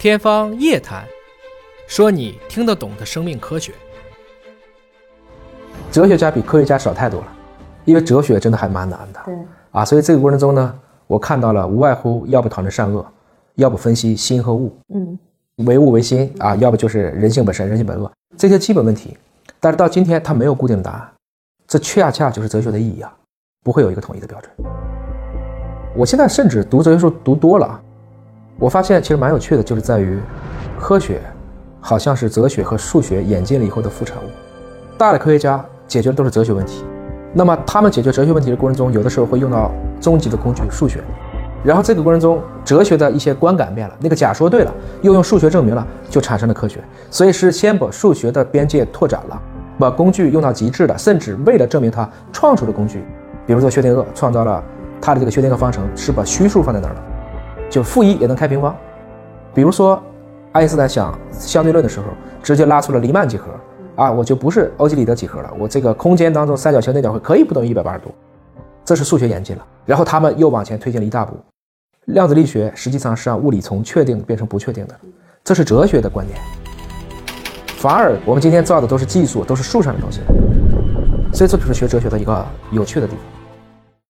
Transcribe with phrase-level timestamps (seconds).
[0.00, 1.04] 天方夜谭，
[1.86, 3.74] 说你听得懂的生命科学。
[5.92, 7.26] 哲学家比科学家少太多了，
[7.84, 9.20] 因为哲学真的还蛮难的。
[9.26, 9.34] 对
[9.72, 10.74] 啊，所以这个过程中呢，
[11.06, 13.06] 我看到了无外乎要不讨论善恶，
[13.56, 15.18] 要不分析心和物，嗯，
[15.66, 19.18] 唯物唯心啊，要不就是人性本善，人性本恶这些基本问题。
[19.60, 21.12] 但是到今天，它没有固定的答案，
[21.68, 23.14] 这恰恰就是哲学的意义啊，
[23.62, 24.50] 不会有一个统一的标准。
[25.94, 27.82] 我现在甚至读哲学书读多了啊，
[28.60, 30.20] 我发现其实蛮有趣的，就是在于
[30.78, 31.18] 科学
[31.80, 34.26] 好像是哲学和数学演进了以后的副产物。
[34.98, 36.84] 大的科学家解决的都是哲学问题，
[37.32, 41.02] 那么他们解决哲学问题的过程中，有的时候会用到终极的工具数学，
[41.64, 46.84] 然后这个过程中哲学的一些观感变了，那个假说对了，又用数学证明了，就产生了科学。
[47.10, 49.42] 所以是先把数学的边界拓展了，
[49.78, 53.02] 把工具用到极致的，甚至为了证明它创出的工具，
[53.46, 54.62] 比如说薛定谔创造了
[55.00, 57.02] 他的这个薛定谔方程，是把虚数放在那儿了，
[57.70, 58.76] 就负一也能开平方。
[59.54, 60.02] 比如说
[60.52, 62.06] 爱因斯坦想相对论的时候，
[62.42, 63.46] 直接拉出了黎曼几何。
[63.96, 68.14] 啊，我就不是欧几里得几何了，我这个空间当中三角形内角会可以不等于一百八十度，
[68.82, 69.66] 这是数学演进了。
[69.84, 71.36] 然后他们又往前推进了一大步，
[72.06, 74.96] 量子力学实际上是让物理从确定变成不确定的，
[75.44, 76.38] 这是哲学的观点。
[77.76, 80.20] 反而我们今天造的都是技术，都是数上的东西，
[81.34, 83.39] 所以这就是学哲学的一个有趣的地方。